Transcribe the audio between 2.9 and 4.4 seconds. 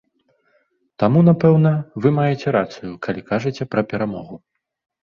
калі кажаце пра перамогу.